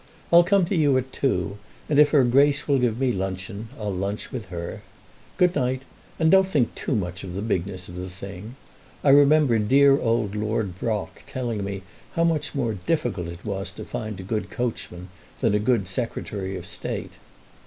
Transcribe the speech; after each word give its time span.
I'll 0.33 0.43
come 0.43 0.65
to 0.65 0.75
you 0.75 0.97
at 0.97 1.13
two, 1.13 1.59
and 1.87 1.99
if 1.99 2.09
her 2.09 2.23
Grace 2.23 2.67
will 2.67 2.79
give 2.79 2.99
me 2.99 3.11
luncheon, 3.11 3.69
I'll 3.79 3.93
lunch 3.93 4.31
with 4.31 4.45
her. 4.45 4.81
Good 5.37 5.55
night, 5.55 5.83
and 6.17 6.31
don't 6.31 6.47
think 6.47 6.73
too 6.73 6.95
much 6.95 7.23
of 7.23 7.35
the 7.35 7.41
bigness 7.43 7.87
of 7.87 7.97
the 7.97 8.09
thing. 8.09 8.55
I 9.03 9.09
remember 9.09 9.59
dear 9.59 9.99
old 9.99 10.35
Lord 10.35 10.79
Brock 10.79 11.21
telling 11.27 11.63
me 11.63 11.83
how 12.15 12.23
much 12.23 12.55
more 12.55 12.73
difficult 12.73 13.27
it 13.27 13.45
was 13.45 13.71
to 13.73 13.85
find 13.85 14.19
a 14.19 14.23
good 14.23 14.49
coachman 14.49 15.09
than 15.39 15.53
a 15.53 15.59
good 15.59 15.87
Secretary 15.87 16.57
of 16.57 16.65
State." 16.65 17.17